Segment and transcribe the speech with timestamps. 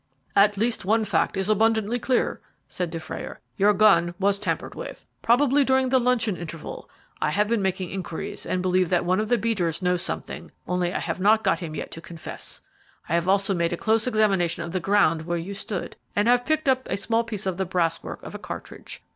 [0.35, 5.63] "At least one fact is abundantly clear," said Dufrayer: "your gun was tampered with, probably
[5.63, 6.89] during the luncheon interval.
[7.21, 10.91] I have been making inquiries, and believe that one of the beaters knows something, only
[10.91, 12.61] I have not got him yet to confess.
[13.09, 16.45] I have also made a close examination of the ground where you stood, and have
[16.47, 19.03] picked up a small piece of the brasswork of a cartridge.